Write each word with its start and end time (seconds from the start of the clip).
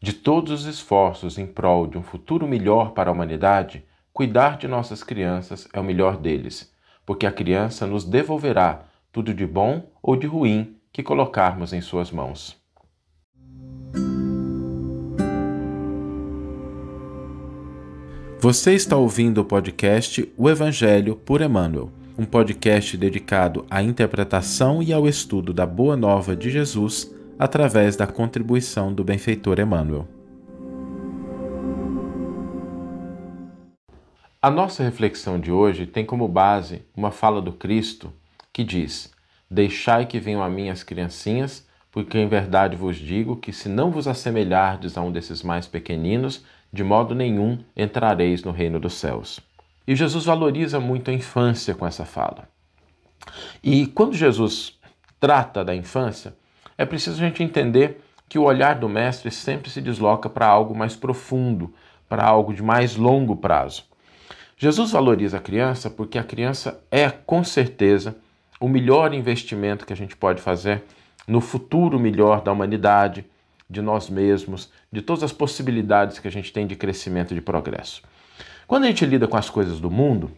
De 0.00 0.12
todos 0.12 0.52
os 0.52 0.64
esforços 0.64 1.38
em 1.38 1.46
prol 1.46 1.88
de 1.88 1.98
um 1.98 2.02
futuro 2.04 2.46
melhor 2.46 2.92
para 2.92 3.10
a 3.10 3.12
humanidade, 3.12 3.84
cuidar 4.12 4.56
de 4.56 4.68
nossas 4.68 5.02
crianças 5.02 5.66
é 5.72 5.80
o 5.80 5.84
melhor 5.84 6.16
deles, 6.16 6.72
porque 7.04 7.26
a 7.26 7.32
criança 7.32 7.84
nos 7.84 8.04
devolverá 8.04 8.84
tudo 9.10 9.34
de 9.34 9.44
bom 9.44 9.90
ou 10.00 10.14
de 10.14 10.28
ruim 10.28 10.76
que 10.92 11.02
colocarmos 11.02 11.72
em 11.72 11.80
suas 11.80 12.12
mãos. 12.12 12.56
Você 18.38 18.74
está 18.74 18.96
ouvindo 18.96 19.40
o 19.40 19.44
podcast 19.44 20.32
O 20.36 20.48
Evangelho 20.48 21.16
por 21.16 21.40
Emmanuel, 21.40 21.90
um 22.16 22.24
podcast 22.24 22.96
dedicado 22.96 23.66
à 23.68 23.82
interpretação 23.82 24.80
e 24.80 24.92
ao 24.92 25.08
estudo 25.08 25.52
da 25.52 25.66
Boa 25.66 25.96
Nova 25.96 26.36
de 26.36 26.50
Jesus 26.50 27.17
através 27.38 27.94
da 27.94 28.06
contribuição 28.06 28.92
do 28.92 29.04
benfeitor 29.04 29.60
Emmanuel. 29.60 30.08
A 34.40 34.50
nossa 34.50 34.82
reflexão 34.82 35.38
de 35.38 35.50
hoje 35.50 35.86
tem 35.86 36.04
como 36.04 36.26
base 36.26 36.82
uma 36.96 37.10
fala 37.10 37.40
do 37.40 37.52
Cristo 37.52 38.12
que 38.52 38.64
diz: 38.64 39.12
Deixai 39.50 40.06
que 40.06 40.18
venham 40.18 40.42
a 40.42 40.48
mim 40.48 40.68
as 40.68 40.82
criancinhas, 40.82 41.66
porque 41.90 42.18
em 42.18 42.28
verdade 42.28 42.76
vos 42.76 42.96
digo 42.96 43.36
que 43.36 43.52
se 43.52 43.68
não 43.68 43.90
vos 43.90 44.06
assemelhardes 44.06 44.96
a 44.96 45.02
um 45.02 45.10
desses 45.10 45.42
mais 45.42 45.66
pequeninos, 45.66 46.44
de 46.72 46.84
modo 46.84 47.14
nenhum 47.14 47.58
entrareis 47.76 48.42
no 48.42 48.52
reino 48.52 48.78
dos 48.78 48.94
céus. 48.94 49.40
E 49.86 49.96
Jesus 49.96 50.24
valoriza 50.24 50.78
muito 50.78 51.10
a 51.10 51.14
infância 51.14 51.74
com 51.74 51.86
essa 51.86 52.04
fala. 52.04 52.48
E 53.62 53.86
quando 53.86 54.14
Jesus 54.14 54.78
trata 55.18 55.64
da 55.64 55.74
infância, 55.74 56.36
é 56.78 56.86
preciso 56.86 57.20
a 57.20 57.26
gente 57.26 57.42
entender 57.42 58.00
que 58.28 58.38
o 58.38 58.44
olhar 58.44 58.76
do 58.76 58.88
mestre 58.88 59.30
sempre 59.30 59.68
se 59.68 59.80
desloca 59.80 60.30
para 60.30 60.46
algo 60.46 60.74
mais 60.74 60.94
profundo, 60.94 61.74
para 62.08 62.24
algo 62.24 62.54
de 62.54 62.62
mais 62.62 62.94
longo 62.94 63.34
prazo. 63.34 63.84
Jesus 64.56 64.92
valoriza 64.92 65.38
a 65.38 65.40
criança 65.40 65.90
porque 65.90 66.18
a 66.18 66.24
criança 66.24 66.80
é, 66.90 67.10
com 67.10 67.42
certeza, 67.42 68.16
o 68.60 68.68
melhor 68.68 69.12
investimento 69.12 69.84
que 69.84 69.92
a 69.92 69.96
gente 69.96 70.16
pode 70.16 70.40
fazer 70.40 70.84
no 71.26 71.40
futuro 71.40 71.98
melhor 71.98 72.40
da 72.40 72.52
humanidade, 72.52 73.24
de 73.68 73.82
nós 73.82 74.08
mesmos, 74.08 74.70
de 74.90 75.02
todas 75.02 75.22
as 75.22 75.32
possibilidades 75.32 76.18
que 76.18 76.28
a 76.28 76.30
gente 76.30 76.52
tem 76.52 76.66
de 76.66 76.74
crescimento 76.74 77.32
e 77.32 77.34
de 77.34 77.40
progresso. 77.40 78.02
Quando 78.66 78.84
a 78.84 78.86
gente 78.86 79.04
lida 79.04 79.28
com 79.28 79.36
as 79.36 79.50
coisas 79.50 79.78
do 79.78 79.90
mundo, 79.90 80.30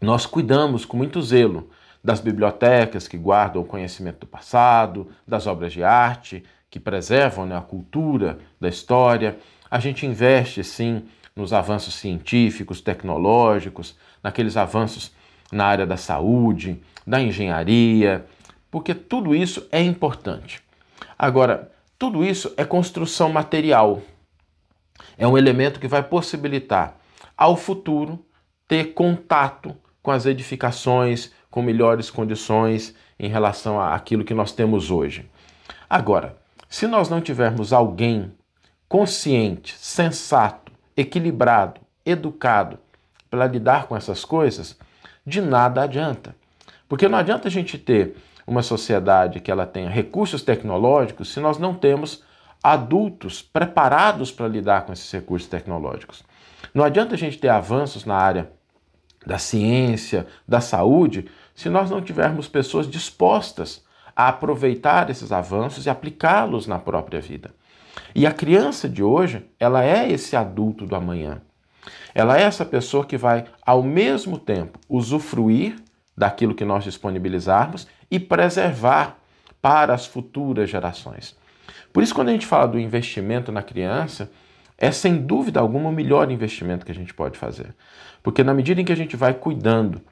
nós 0.00 0.26
cuidamos 0.26 0.84
com 0.84 0.96
muito 0.96 1.20
zelo 1.20 1.70
das 2.06 2.20
bibliotecas 2.20 3.08
que 3.08 3.18
guardam 3.18 3.60
o 3.60 3.64
conhecimento 3.64 4.20
do 4.20 4.26
passado, 4.28 5.10
das 5.26 5.48
obras 5.48 5.72
de 5.72 5.82
arte 5.82 6.44
que 6.70 6.78
preservam 6.78 7.44
né, 7.44 7.56
a 7.56 7.60
cultura 7.60 8.38
da 8.60 8.68
história. 8.68 9.36
A 9.68 9.80
gente 9.80 10.06
investe, 10.06 10.62
sim, 10.62 11.02
nos 11.34 11.52
avanços 11.52 11.94
científicos, 11.94 12.80
tecnológicos, 12.80 13.96
naqueles 14.22 14.56
avanços 14.56 15.12
na 15.50 15.66
área 15.66 15.84
da 15.84 15.96
saúde, 15.96 16.80
da 17.04 17.20
engenharia, 17.20 18.24
porque 18.70 18.94
tudo 18.94 19.34
isso 19.34 19.66
é 19.72 19.82
importante. 19.82 20.62
Agora, 21.18 21.72
tudo 21.98 22.24
isso 22.24 22.54
é 22.56 22.64
construção 22.64 23.30
material. 23.32 24.00
É 25.18 25.26
um 25.26 25.36
elemento 25.36 25.80
que 25.80 25.88
vai 25.88 26.04
possibilitar 26.04 26.96
ao 27.36 27.56
futuro 27.56 28.24
ter 28.68 28.94
contato 28.94 29.76
com 30.00 30.12
as 30.12 30.24
edificações, 30.24 31.32
com 31.56 31.62
melhores 31.62 32.10
condições 32.10 32.94
em 33.18 33.30
relação 33.30 33.80
àquilo 33.80 34.26
que 34.26 34.34
nós 34.34 34.52
temos 34.52 34.90
hoje. 34.90 35.26
Agora, 35.88 36.36
se 36.68 36.86
nós 36.86 37.08
não 37.08 37.18
tivermos 37.18 37.72
alguém 37.72 38.30
consciente, 38.86 39.74
sensato, 39.78 40.70
equilibrado, 40.94 41.80
educado 42.04 42.78
para 43.30 43.46
lidar 43.46 43.86
com 43.86 43.96
essas 43.96 44.22
coisas, 44.22 44.78
de 45.24 45.40
nada 45.40 45.84
adianta. 45.84 46.36
Porque 46.86 47.08
não 47.08 47.16
adianta 47.16 47.48
a 47.48 47.50
gente 47.50 47.78
ter 47.78 48.18
uma 48.46 48.60
sociedade 48.60 49.40
que 49.40 49.50
ela 49.50 49.64
tenha 49.64 49.88
recursos 49.88 50.42
tecnológicos 50.42 51.32
se 51.32 51.40
nós 51.40 51.56
não 51.56 51.72
temos 51.72 52.22
adultos 52.62 53.40
preparados 53.40 54.30
para 54.30 54.46
lidar 54.46 54.84
com 54.84 54.92
esses 54.92 55.10
recursos 55.10 55.48
tecnológicos. 55.48 56.22
Não 56.74 56.84
adianta 56.84 57.14
a 57.14 57.18
gente 57.18 57.38
ter 57.38 57.48
avanços 57.48 58.04
na 58.04 58.14
área 58.14 58.50
da 59.26 59.38
ciência, 59.38 60.26
da 60.46 60.60
saúde, 60.60 61.26
se 61.54 61.68
nós 61.68 61.90
não 61.90 62.00
tivermos 62.00 62.46
pessoas 62.46 62.88
dispostas 62.88 63.84
a 64.14 64.28
aproveitar 64.28 65.10
esses 65.10 65.32
avanços 65.32 65.84
e 65.84 65.90
aplicá-los 65.90 66.66
na 66.68 66.78
própria 66.78 67.20
vida. 67.20 67.52
E 68.14 68.26
a 68.26 68.32
criança 68.32 68.88
de 68.88 69.02
hoje, 69.02 69.44
ela 69.58 69.84
é 69.84 70.10
esse 70.10 70.36
adulto 70.36 70.86
do 70.86 70.94
amanhã. 70.94 71.42
Ela 72.14 72.38
é 72.38 72.42
essa 72.42 72.64
pessoa 72.64 73.04
que 73.04 73.16
vai, 73.16 73.44
ao 73.64 73.82
mesmo 73.82 74.38
tempo, 74.38 74.78
usufruir 74.88 75.76
daquilo 76.16 76.54
que 76.54 76.64
nós 76.64 76.84
disponibilizarmos 76.84 77.86
e 78.10 78.18
preservar 78.18 79.18
para 79.60 79.92
as 79.92 80.06
futuras 80.06 80.70
gerações. 80.70 81.36
Por 81.92 82.02
isso, 82.02 82.14
quando 82.14 82.28
a 82.28 82.32
gente 82.32 82.46
fala 82.46 82.68
do 82.68 82.78
investimento 82.78 83.50
na 83.50 83.62
criança, 83.62 84.30
é 84.78 84.90
sem 84.90 85.16
dúvida 85.16 85.60
alguma 85.60 85.88
o 85.88 85.92
melhor 85.92 86.30
investimento 86.30 86.84
que 86.84 86.92
a 86.92 86.94
gente 86.94 87.14
pode 87.14 87.38
fazer. 87.38 87.74
Porque 88.22 88.44
na 88.44 88.52
medida 88.52 88.80
em 88.80 88.84
que 88.84 88.92
a 88.92 88.96
gente 88.96 89.16
vai 89.16 89.34
cuidando 89.34 90.02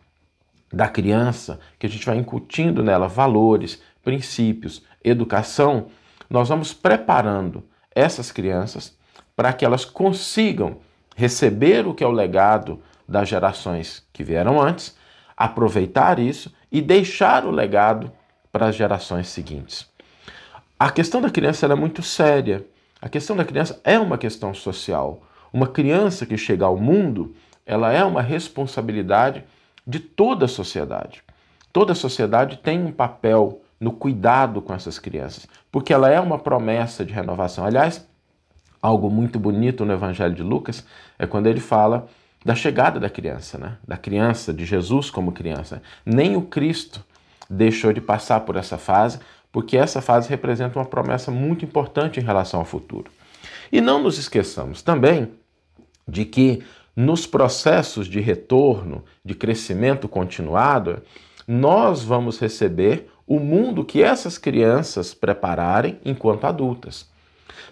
da 0.72 0.88
criança, 0.88 1.60
que 1.78 1.86
a 1.86 1.90
gente 1.90 2.06
vai 2.06 2.16
incutindo 2.16 2.82
nela 2.82 3.06
valores, 3.06 3.80
princípios, 4.02 4.82
educação, 5.02 5.86
nós 6.28 6.48
vamos 6.48 6.72
preparando 6.72 7.62
essas 7.94 8.32
crianças 8.32 8.96
para 9.36 9.52
que 9.52 9.64
elas 9.64 9.84
consigam 9.84 10.78
receber 11.16 11.86
o 11.86 11.94
que 11.94 12.02
é 12.02 12.06
o 12.06 12.12
legado 12.12 12.80
das 13.08 13.28
gerações 13.28 14.06
que 14.12 14.24
vieram 14.24 14.60
antes, 14.60 14.96
aproveitar 15.36 16.18
isso 16.18 16.54
e 16.70 16.80
deixar 16.80 17.44
o 17.44 17.50
legado 17.50 18.10
para 18.50 18.66
as 18.66 18.74
gerações 18.74 19.28
seguintes. 19.28 19.86
A 20.78 20.90
questão 20.90 21.20
da 21.20 21.30
criança 21.30 21.66
é 21.66 21.74
muito 21.74 22.02
séria. 22.02 22.64
A 23.04 23.08
questão 23.10 23.36
da 23.36 23.44
criança 23.44 23.78
é 23.84 23.98
uma 23.98 24.16
questão 24.16 24.54
social. 24.54 25.24
Uma 25.52 25.66
criança 25.66 26.24
que 26.24 26.38
chega 26.38 26.64
ao 26.64 26.78
mundo, 26.78 27.34
ela 27.66 27.92
é 27.92 28.02
uma 28.02 28.22
responsabilidade 28.22 29.44
de 29.86 30.00
toda 30.00 30.46
a 30.46 30.48
sociedade. 30.48 31.22
Toda 31.70 31.92
a 31.92 31.94
sociedade 31.94 32.56
tem 32.56 32.82
um 32.82 32.90
papel 32.90 33.60
no 33.78 33.92
cuidado 33.92 34.62
com 34.62 34.72
essas 34.72 34.98
crianças, 34.98 35.46
porque 35.70 35.92
ela 35.92 36.08
é 36.08 36.18
uma 36.18 36.38
promessa 36.38 37.04
de 37.04 37.12
renovação. 37.12 37.66
Aliás, 37.66 38.08
algo 38.80 39.10
muito 39.10 39.38
bonito 39.38 39.84
no 39.84 39.92
Evangelho 39.92 40.34
de 40.34 40.42
Lucas 40.42 40.82
é 41.18 41.26
quando 41.26 41.46
ele 41.46 41.60
fala 41.60 42.08
da 42.42 42.54
chegada 42.54 42.98
da 42.98 43.10
criança, 43.10 43.58
né? 43.58 43.76
da 43.86 43.98
criança, 43.98 44.50
de 44.50 44.64
Jesus 44.64 45.10
como 45.10 45.30
criança. 45.30 45.82
Nem 46.06 46.36
o 46.36 46.42
Cristo 46.42 47.04
deixou 47.50 47.92
de 47.92 48.00
passar 48.00 48.40
por 48.40 48.56
essa 48.56 48.78
fase, 48.78 49.20
porque 49.54 49.76
essa 49.76 50.02
fase 50.02 50.28
representa 50.28 50.80
uma 50.80 50.84
promessa 50.84 51.30
muito 51.30 51.64
importante 51.64 52.18
em 52.18 52.24
relação 52.24 52.58
ao 52.58 52.66
futuro. 52.66 53.08
E 53.70 53.80
não 53.80 54.02
nos 54.02 54.18
esqueçamos 54.18 54.82
também 54.82 55.30
de 56.08 56.24
que 56.24 56.64
nos 56.96 57.24
processos 57.24 58.08
de 58.08 58.18
retorno, 58.20 59.04
de 59.24 59.32
crescimento 59.32 60.08
continuado, 60.08 61.02
nós 61.46 62.02
vamos 62.02 62.36
receber 62.40 63.08
o 63.28 63.38
mundo 63.38 63.84
que 63.84 64.02
essas 64.02 64.36
crianças 64.36 65.14
prepararem 65.14 66.00
enquanto 66.04 66.46
adultas. 66.46 67.08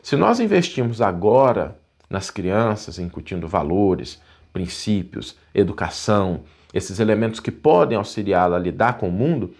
Se 0.00 0.14
nós 0.14 0.38
investimos 0.38 1.00
agora 1.02 1.76
nas 2.08 2.30
crianças, 2.30 3.00
incutindo 3.00 3.48
valores, 3.48 4.22
princípios, 4.52 5.34
educação, 5.52 6.42
esses 6.72 7.00
elementos 7.00 7.40
que 7.40 7.50
podem 7.50 7.98
auxiliá-la 7.98 8.56
a 8.56 8.60
lidar 8.60 8.98
com 8.98 9.08
o 9.08 9.12
mundo, 9.12 9.52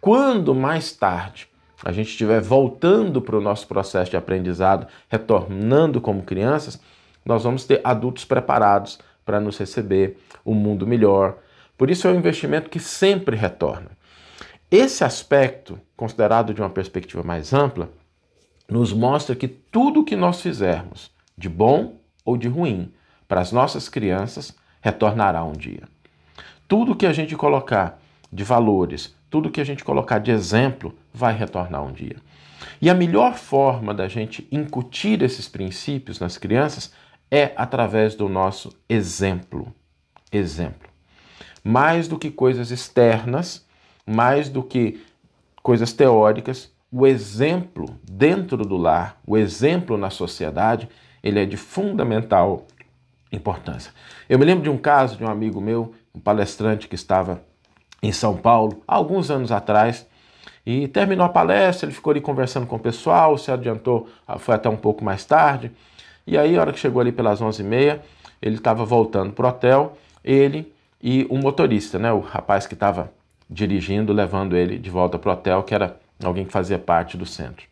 quando 0.00 0.54
mais 0.54 0.90
tarde 0.92 1.48
a 1.84 1.92
gente 1.92 2.08
estiver 2.08 2.40
voltando 2.40 3.20
para 3.20 3.36
o 3.36 3.40
nosso 3.40 3.66
processo 3.66 4.10
de 4.10 4.16
aprendizado, 4.16 4.86
retornando 5.08 6.00
como 6.00 6.22
crianças, 6.22 6.80
nós 7.24 7.44
vamos 7.44 7.64
ter 7.64 7.80
adultos 7.84 8.24
preparados 8.24 8.98
para 9.24 9.40
nos 9.40 9.58
receber, 9.58 10.18
um 10.44 10.54
mundo 10.54 10.86
melhor. 10.86 11.38
Por 11.76 11.90
isso 11.90 12.06
é 12.06 12.12
um 12.12 12.16
investimento 12.16 12.70
que 12.70 12.78
sempre 12.78 13.36
retorna. 13.36 13.90
Esse 14.70 15.04
aspecto, 15.04 15.78
considerado 15.96 16.54
de 16.54 16.60
uma 16.60 16.70
perspectiva 16.70 17.22
mais 17.22 17.52
ampla, 17.52 17.90
nos 18.68 18.92
mostra 18.92 19.34
que 19.34 19.48
tudo 19.48 20.04
que 20.04 20.16
nós 20.16 20.40
fizermos, 20.40 21.10
de 21.36 21.48
bom 21.48 21.96
ou 22.24 22.36
de 22.36 22.48
ruim, 22.48 22.92
para 23.28 23.40
as 23.40 23.52
nossas 23.52 23.88
crianças 23.88 24.54
retornará 24.80 25.44
um 25.44 25.52
dia. 25.52 25.82
Tudo 26.68 26.96
que 26.96 27.06
a 27.06 27.12
gente 27.12 27.36
colocar 27.36 28.00
de 28.32 28.44
valores, 28.44 29.15
tudo 29.30 29.50
que 29.50 29.60
a 29.60 29.64
gente 29.64 29.84
colocar 29.84 30.18
de 30.18 30.30
exemplo 30.30 30.94
vai 31.12 31.36
retornar 31.36 31.84
um 31.84 31.92
dia. 31.92 32.16
E 32.80 32.90
a 32.90 32.94
melhor 32.94 33.34
forma 33.34 33.92
da 33.92 34.08
gente 34.08 34.46
incutir 34.50 35.22
esses 35.22 35.48
princípios 35.48 36.20
nas 36.20 36.38
crianças 36.38 36.92
é 37.30 37.52
através 37.56 38.14
do 38.14 38.28
nosso 38.28 38.70
exemplo. 38.88 39.72
Exemplo. 40.32 40.88
Mais 41.62 42.06
do 42.06 42.18
que 42.18 42.30
coisas 42.30 42.70
externas, 42.70 43.66
mais 44.06 44.48
do 44.48 44.62
que 44.62 45.00
coisas 45.62 45.92
teóricas, 45.92 46.70
o 46.90 47.06
exemplo 47.06 47.98
dentro 48.02 48.58
do 48.58 48.76
lar, 48.76 49.20
o 49.26 49.36
exemplo 49.36 49.96
na 49.96 50.10
sociedade, 50.10 50.88
ele 51.22 51.40
é 51.40 51.44
de 51.44 51.56
fundamental 51.56 52.66
importância. 53.32 53.92
Eu 54.28 54.38
me 54.38 54.44
lembro 54.44 54.62
de 54.62 54.70
um 54.70 54.78
caso 54.78 55.16
de 55.16 55.24
um 55.24 55.28
amigo 55.28 55.60
meu, 55.60 55.92
um 56.14 56.20
palestrante 56.20 56.86
que 56.86 56.94
estava 56.94 57.42
em 58.02 58.12
São 58.12 58.36
Paulo, 58.36 58.82
alguns 58.86 59.30
anos 59.30 59.50
atrás, 59.50 60.06
e 60.64 60.88
terminou 60.88 61.24
a 61.24 61.28
palestra, 61.28 61.86
ele 61.86 61.94
ficou 61.94 62.10
ali 62.10 62.20
conversando 62.20 62.66
com 62.66 62.76
o 62.76 62.80
pessoal, 62.80 63.38
se 63.38 63.50
adiantou, 63.50 64.08
foi 64.38 64.54
até 64.54 64.68
um 64.68 64.76
pouco 64.76 65.04
mais 65.04 65.24
tarde, 65.24 65.70
e 66.26 66.36
aí, 66.36 66.56
a 66.56 66.60
hora 66.60 66.72
que 66.72 66.78
chegou 66.78 67.00
ali 67.00 67.12
pelas 67.12 67.40
11h30, 67.40 68.00
ele 68.42 68.56
estava 68.56 68.84
voltando 68.84 69.32
para 69.32 69.46
o 69.46 69.48
hotel, 69.48 69.96
ele 70.24 70.72
e 71.00 71.24
o 71.30 71.38
motorista, 71.38 72.00
né, 72.00 72.12
o 72.12 72.18
rapaz 72.18 72.66
que 72.66 72.74
estava 72.74 73.12
dirigindo, 73.48 74.12
levando 74.12 74.56
ele 74.56 74.76
de 74.76 74.90
volta 74.90 75.20
para 75.20 75.30
o 75.30 75.32
hotel, 75.34 75.62
que 75.62 75.72
era 75.72 76.00
alguém 76.24 76.44
que 76.44 76.50
fazia 76.50 76.80
parte 76.80 77.16
do 77.16 77.24
centro. 77.24 77.64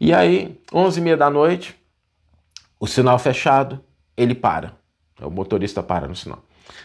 E 0.00 0.14
aí, 0.14 0.56
11h30 0.72 1.16
da 1.16 1.28
noite, 1.28 1.74
o 2.78 2.86
sinal 2.86 3.18
fechado, 3.18 3.80
ele 4.16 4.34
para. 4.34 4.74
O 5.20 5.30
motorista 5.30 5.82
para 5.82 6.06
no 6.06 6.14
sinal. 6.14 6.42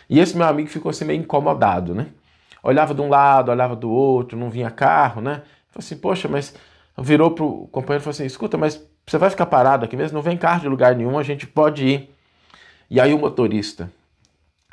E 0.09 0.19
esse 0.19 0.35
meu 0.35 0.47
amigo 0.47 0.69
ficou 0.69 0.89
assim 0.89 1.05
meio 1.05 1.19
incomodado, 1.19 1.93
né? 1.93 2.07
Olhava 2.67 2.93
de 2.93 2.99
um 2.99 3.07
lado, 3.07 3.49
olhava 3.49 3.77
do 3.77 3.89
outro, 3.89 4.37
não 4.37 4.49
vinha 4.49 4.69
carro, 4.69 5.21
né? 5.21 5.41
Falei 5.69 5.77
assim, 5.77 5.95
poxa, 5.95 6.27
mas 6.27 6.53
virou 6.97 7.31
pro 7.31 7.69
companheiro 7.71 8.01
e 8.01 8.03
falou 8.03 8.11
assim: 8.11 8.25
escuta, 8.25 8.57
mas 8.57 8.85
você 9.05 9.17
vai 9.17 9.29
ficar 9.29 9.45
parado 9.45 9.85
aqui 9.85 9.95
mesmo? 9.95 10.17
Não 10.17 10.21
vem 10.21 10.35
carro 10.35 10.59
de 10.59 10.67
lugar 10.67 10.93
nenhum, 10.93 11.17
a 11.17 11.23
gente 11.23 11.47
pode 11.47 11.87
ir. 11.87 12.13
E 12.89 12.99
aí 12.99 13.13
o 13.13 13.17
motorista, 13.17 13.89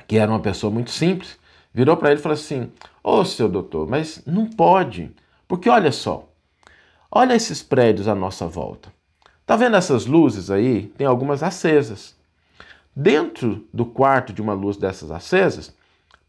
que 0.09 0.19
era 0.19 0.29
uma 0.29 0.41
pessoa 0.41 0.73
muito 0.73 0.91
simples, 0.91 1.39
virou 1.73 1.97
para 1.97 2.11
ele 2.11 2.19
e 2.19 2.23
falou 2.23 2.35
assim: 2.35 2.73
Ô 3.01 3.19
oh, 3.19 3.25
seu 3.25 3.49
doutor, 3.49 3.89
mas 3.89 4.21
não 4.27 4.45
pode, 4.45 5.13
porque 5.47 5.71
olha 5.71 5.93
só, 5.93 6.29
olha 7.13 7.37
esses 7.37 7.63
prédios 7.63 8.09
à 8.09 8.15
nossa 8.17 8.49
volta. 8.49 8.93
Tá 9.47 9.55
vendo 9.55 9.77
essas 9.77 10.05
luzes 10.05 10.51
aí? 10.51 10.89
Tem 10.99 11.07
algumas 11.07 11.45
acesas. 11.45 12.17
Dentro 12.97 13.65
do 13.73 13.87
quarto 13.87 14.33
de 14.33 14.43
uma 14.43 14.53
luz 14.53 14.77
dessas 14.77 15.13
acesas, 15.13 15.73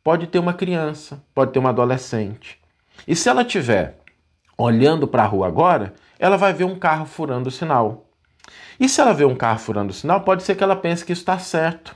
pode 0.05 0.27
ter 0.27 0.37
uma 0.37 0.53
criança, 0.53 1.19
pode 1.33 1.51
ter 1.51 1.57
uma 1.57 1.69
adolescente. 1.69 2.61
E 3.07 3.15
se 3.15 3.27
ela 3.27 3.43
tiver 3.43 3.97
olhando 4.55 5.07
para 5.07 5.23
a 5.23 5.25
rua 5.25 5.47
agora, 5.47 5.95
ela 6.19 6.37
vai 6.37 6.53
ver 6.53 6.63
um 6.63 6.77
carro 6.77 7.07
furando 7.07 7.49
o 7.49 7.51
sinal. 7.51 8.05
E 8.79 8.87
se 8.87 9.01
ela 9.01 9.15
vê 9.15 9.25
um 9.25 9.35
carro 9.35 9.57
furando 9.57 9.89
o 9.89 9.95
sinal, 9.95 10.21
pode 10.21 10.43
ser 10.43 10.53
que 10.53 10.63
ela 10.63 10.75
pense 10.75 11.03
que 11.03 11.11
isso 11.11 11.23
está 11.23 11.39
certo. 11.39 11.95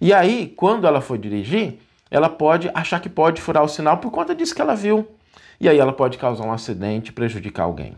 E 0.00 0.12
aí, 0.12 0.54
quando 0.56 0.86
ela 0.86 1.00
for 1.00 1.18
dirigir, 1.18 1.80
ela 2.12 2.28
pode 2.28 2.70
achar 2.74 3.00
que 3.00 3.08
pode 3.08 3.42
furar 3.42 3.64
o 3.64 3.68
sinal 3.68 3.98
por 3.98 4.12
conta 4.12 4.36
disso 4.36 4.54
que 4.54 4.62
ela 4.62 4.76
viu. 4.76 5.08
E 5.60 5.68
aí 5.68 5.80
ela 5.80 5.92
pode 5.92 6.18
causar 6.18 6.44
um 6.44 6.52
acidente 6.52 7.12
prejudicar 7.12 7.64
alguém. 7.64 7.96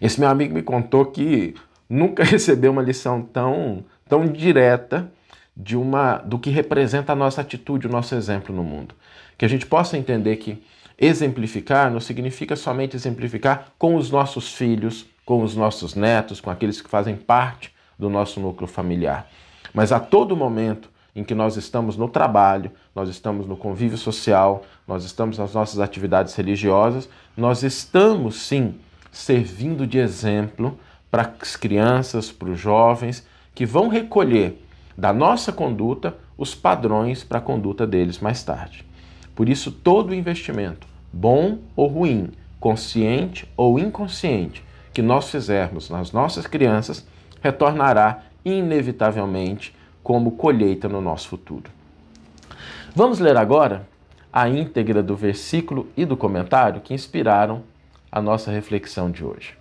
Esse 0.00 0.18
meu 0.18 0.30
amigo 0.30 0.54
me 0.54 0.62
contou 0.62 1.04
que 1.04 1.54
nunca 1.86 2.24
recebeu 2.24 2.72
uma 2.72 2.80
lição 2.80 3.20
tão, 3.20 3.84
tão 4.08 4.26
direta 4.26 5.12
de 5.56 5.76
uma 5.76 6.16
do 6.16 6.38
que 6.38 6.50
representa 6.50 7.12
a 7.12 7.16
nossa 7.16 7.40
atitude, 7.40 7.86
o 7.86 7.90
nosso 7.90 8.14
exemplo 8.14 8.54
no 8.54 8.62
mundo. 8.62 8.94
Que 9.36 9.44
a 9.44 9.48
gente 9.48 9.66
possa 9.66 9.96
entender 9.96 10.36
que 10.36 10.62
exemplificar 10.98 11.90
não 11.90 12.00
significa 12.00 12.54
somente 12.56 12.94
exemplificar 12.96 13.72
com 13.78 13.96
os 13.96 14.10
nossos 14.10 14.52
filhos, 14.52 15.06
com 15.24 15.42
os 15.42 15.56
nossos 15.56 15.94
netos, 15.94 16.40
com 16.40 16.50
aqueles 16.50 16.80
que 16.80 16.90
fazem 16.90 17.16
parte 17.16 17.72
do 17.98 18.10
nosso 18.10 18.40
núcleo 18.40 18.68
familiar. 18.68 19.30
Mas 19.72 19.92
a 19.92 20.00
todo 20.00 20.36
momento 20.36 20.90
em 21.14 21.24
que 21.24 21.34
nós 21.34 21.56
estamos 21.56 21.96
no 21.96 22.08
trabalho, 22.08 22.70
nós 22.94 23.08
estamos 23.08 23.46
no 23.46 23.56
convívio 23.56 23.98
social, 23.98 24.64
nós 24.86 25.04
estamos 25.04 25.38
nas 25.38 25.54
nossas 25.54 25.80
atividades 25.80 26.34
religiosas, 26.34 27.08
nós 27.36 27.62
estamos 27.62 28.42
sim 28.42 28.76
servindo 29.10 29.86
de 29.86 29.98
exemplo 29.98 30.78
para 31.10 31.34
as 31.40 31.56
crianças, 31.56 32.30
para 32.30 32.50
os 32.50 32.58
jovens 32.58 33.26
que 33.54 33.66
vão 33.66 33.88
recolher 33.88 34.62
da 34.96 35.12
nossa 35.12 35.52
conduta 35.52 36.16
os 36.36 36.54
padrões 36.54 37.22
para 37.24 37.38
a 37.38 37.42
conduta 37.42 37.86
deles 37.86 38.18
mais 38.18 38.42
tarde. 38.42 38.84
Por 39.34 39.48
isso, 39.48 39.70
todo 39.70 40.14
investimento, 40.14 40.86
bom 41.12 41.58
ou 41.74 41.86
ruim, 41.86 42.30
consciente 42.58 43.48
ou 43.56 43.78
inconsciente, 43.78 44.62
que 44.92 45.02
nós 45.02 45.30
fizermos 45.30 45.88
nas 45.88 46.12
nossas 46.12 46.46
crianças, 46.46 47.06
retornará 47.42 48.22
inevitavelmente 48.44 49.74
como 50.02 50.32
colheita 50.32 50.88
no 50.88 51.00
nosso 51.00 51.28
futuro. 51.28 51.70
Vamos 52.94 53.18
ler 53.18 53.36
agora 53.36 53.88
a 54.32 54.48
íntegra 54.48 55.02
do 55.02 55.16
versículo 55.16 55.88
e 55.96 56.04
do 56.04 56.16
comentário 56.16 56.80
que 56.80 56.94
inspiraram 56.94 57.62
a 58.10 58.20
nossa 58.20 58.50
reflexão 58.50 59.10
de 59.10 59.24
hoje. 59.24 59.54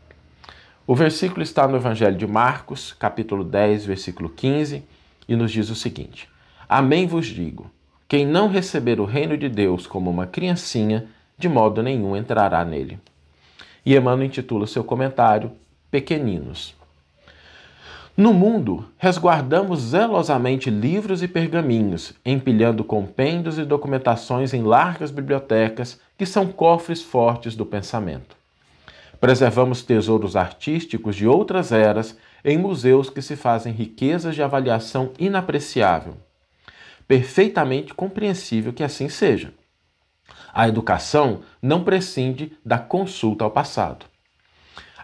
O 0.86 0.96
versículo 0.96 1.44
está 1.44 1.68
no 1.68 1.78
Evangelho 1.78 2.18
de 2.18 2.26
Marcos, 2.26 2.94
capítulo 2.94 3.44
10, 3.44 3.86
versículo 3.86 4.30
15, 4.30 4.84
e 5.30 5.36
nos 5.36 5.52
diz 5.52 5.70
o 5.70 5.76
seguinte: 5.76 6.28
Amém 6.68 7.06
vos 7.08 7.28
digo: 7.28 7.70
quem 8.08 8.26
não 8.26 8.50
receber 8.50 9.00
o 9.00 9.06
reino 9.06 9.38
de 9.38 9.48
Deus 9.48 9.86
como 9.86 10.10
uma 10.10 10.26
criancinha, 10.26 11.06
de 11.38 11.48
modo 11.48 11.84
nenhum 11.84 12.18
entrará 12.18 12.66
nele. 12.66 13.00
E 13.86 13.96
Emmanuel 13.96 14.26
intitula 14.26 14.66
seu 14.68 14.84
comentário 14.84 15.52
Pequeninos. 15.92 16.76
No 18.18 18.34
mundo, 18.34 18.86
resguardamos 18.98 19.80
zelosamente 19.80 20.70
livros 20.70 21.24
e 21.24 21.28
pergaminhos, 21.28 22.14
empilhando 22.26 22.84
compêndios 22.84 23.58
e 23.58 23.64
documentações 23.64 24.54
em 24.54 24.62
largas 24.62 25.10
bibliotecas 25.10 26.00
que 26.18 26.26
são 26.26 26.48
cofres 26.48 27.02
fortes 27.02 27.56
do 27.56 27.66
pensamento. 27.66 28.36
Preservamos 29.22 29.84
tesouros 29.84 30.36
artísticos 30.36 31.16
de 31.16 31.28
outras 31.28 31.72
eras 31.72 32.18
em 32.44 32.58
museus 32.58 33.10
que 33.10 33.22
se 33.22 33.36
fazem 33.36 33.74
riquezas 33.74 34.36
de 34.36 34.44
avaliação 34.44 35.12
inapreciável. 35.20 36.16
Perfeitamente 37.08 37.94
compreensível 37.94 38.72
que 38.72 38.84
assim 38.84 39.10
seja. 39.10 39.54
A 40.54 40.68
educação 40.68 41.42
não 41.62 41.84
prescinde 41.84 42.54
da 42.66 42.78
consulta 42.78 43.44
ao 43.44 43.52
passado. 43.52 44.06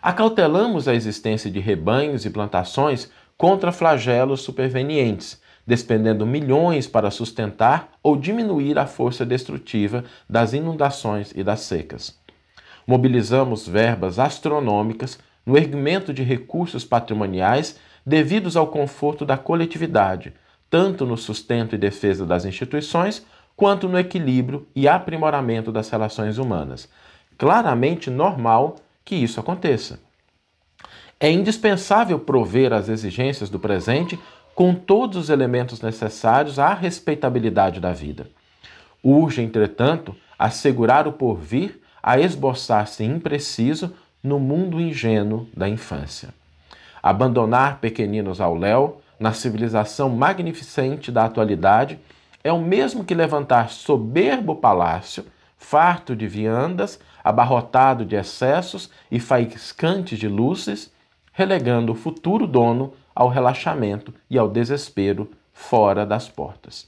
Acautelamos 0.01 0.87
a 0.87 0.93
existência 0.93 1.49
de 1.49 1.59
rebanhos 1.59 2.25
e 2.25 2.29
plantações 2.29 3.09
contra 3.38 3.71
flagelos 3.71 4.41
supervenientes, 4.41 5.41
despendendo 5.65 6.25
milhões 6.25 6.88
para 6.88 7.09
sustentar 7.09 7.89
ou 8.03 8.15
diminuir 8.15 8.77
a 8.77 8.85
força 8.85 9.25
destrutiva 9.25 10.03
das 10.29 10.53
inundações 10.53 11.31
e 11.35 11.43
das 11.43 11.61
secas. 11.61 12.17
Mobilizamos 12.85 13.67
verbas 13.67 14.19
astronômicas 14.19 15.17
no 15.45 15.57
erguimento 15.57 16.13
de 16.13 16.24
recursos 16.24 16.83
patrimoniais 16.83 17.80
devidos 18.06 18.57
ao 18.57 18.68
conforto 18.68 19.25
da 19.25 19.38
coletividade, 19.38 20.34
tanto 20.69 21.05
no 21.05 21.17
sustento 21.17 21.75
e 21.75 21.77
defesa 21.77 22.25
das 22.25 22.46
instituições, 22.46 23.25
quanto 23.55 23.88
no 23.88 23.98
equilíbrio 23.98 24.67
e 24.75 24.88
aprimoramento 24.88 25.72
das 25.72 25.89
relações 25.89 26.38
humanas. 26.38 26.89
Claramente 27.38 28.10
normal 28.10 28.75
que 29.03 29.15
isso 29.15 29.39
aconteça. 29.39 30.00
É 31.19 31.31
indispensável 31.31 32.19
prover 32.19 32.74
as 32.74 32.89
exigências 32.89 33.50
do 33.50 33.60
presente 33.60 34.19
com 34.53 34.74
todos 34.74 35.17
os 35.17 35.29
elementos 35.29 35.81
necessários 35.81 36.60
à 36.60 36.74
respeitabilidade 36.74 37.79
da 37.79 37.93
vida. 37.93 38.27
Urge, 39.03 39.41
entretanto, 39.41 40.15
assegurar 40.38 41.08
o 41.08 41.13
porvir 41.13 41.79
a 42.01 42.19
esboçar-se 42.19 43.03
impreciso 43.03 43.93
no 44.25 44.39
mundo 44.39 44.82
ingênuo 44.82 45.48
da 45.55 45.70
infância. 45.70 46.29
Abandonar 47.01 47.79
pequeninos 47.79 48.41
ao 48.41 48.55
léu, 48.55 49.01
na 49.20 49.32
civilização 49.32 50.10
magnificente 50.10 51.12
da 51.12 51.25
atualidade, 51.25 52.00
é 52.44 52.51
o 52.51 52.60
mesmo 52.60 53.03
que 53.03 53.13
levantar 53.13 53.70
soberbo 53.70 54.55
palácio, 54.55 55.25
farto 55.58 56.15
de 56.15 56.27
viandas, 56.27 57.00
abarrotado 57.24 58.03
de 58.03 58.15
excessos 58.15 58.89
e 59.12 59.20
faiscante 59.20 60.17
de 60.17 60.27
luzes, 60.27 60.91
relegando 61.32 61.91
o 61.91 61.96
futuro 61.96 62.48
dono 62.48 62.94
ao 63.13 63.29
relaxamento 63.29 64.13
e 64.29 64.38
ao 64.38 64.50
desespero 64.50 65.29
fora 65.53 66.05
das 66.05 66.27
portas. 66.27 66.88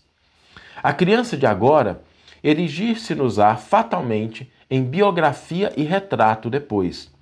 A 0.81 0.91
criança 0.91 1.37
de 1.37 1.45
agora 1.45 2.01
erigir-se-nos-á 2.43 3.55
fatalmente 3.55 4.51
em 4.69 4.83
biografia 4.83 5.71
e 5.77 5.83
retrato 5.83 6.49
depois. 6.49 7.15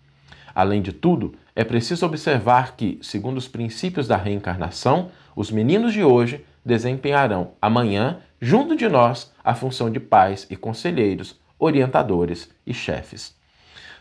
Além 0.55 0.81
de 0.81 0.93
tudo, 0.93 1.35
é 1.53 1.65
preciso 1.65 2.05
observar 2.05 2.77
que, 2.77 2.97
segundo 3.01 3.37
os 3.37 3.47
princípios 3.47 4.07
da 4.07 4.15
reencarnação, 4.15 5.11
os 5.35 5.51
meninos 5.51 5.91
de 5.91 6.01
hoje 6.01 6.45
desempenharão 6.63 7.51
amanhã, 7.61 8.19
junto 8.39 8.73
de 8.73 8.87
nós, 8.87 9.33
a 9.43 9.53
função 9.53 9.91
de 9.91 9.99
pais 9.99 10.47
e 10.49 10.55
conselheiros, 10.55 11.37
orientadores 11.59 12.49
e 12.65 12.73
chefes. 12.73 13.35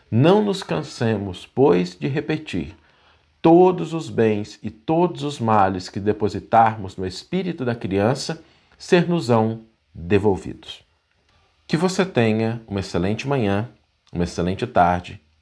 Não 0.08 0.44
nos 0.44 0.62
cansemos, 0.62 1.44
pois, 1.44 1.99
de 1.99 2.06
repetir: 2.06 2.76
todos 3.42 3.92
os 3.92 4.08
bens 4.08 4.61
e 4.62 4.70
todos 4.70 5.25
os 5.25 5.40
males 5.40 5.88
que 5.88 5.99
depositarmos 5.99 6.96
no 6.96 7.04
espírito 7.04 7.64
da 7.64 7.75
criança 7.75 8.44
ser-nos-ão 8.78 9.62
devolvidos. 9.92 10.84
Que 11.66 11.76
você 11.76 12.06
tenha 12.06 12.62
uma 12.68 12.78
excelente 12.80 13.26
manhã, 13.26 13.68
uma 14.12 14.23
excelente 14.23 14.66
tarde 14.66 15.20